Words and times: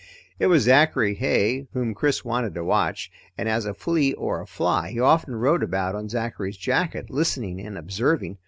It 0.39 0.47
was 0.47 0.63
Zachary 0.63 1.13
Heigh 1.13 1.67
whom 1.73 1.93
Chris 1.93 2.25
wanted 2.25 2.55
to 2.55 2.63
watch, 2.63 3.11
and 3.37 3.47
as 3.47 3.67
a 3.67 3.73
flea 3.75 4.13
or 4.13 4.41
a 4.41 4.47
fly 4.47 4.89
he 4.89 4.99
often 4.99 5.35
rode 5.35 5.61
about 5.61 5.93
on 5.93 6.09
Zachary's 6.09 6.57
jacket 6.57 7.11
listening 7.11 7.61
and 7.63 7.77
observing. 7.77 8.39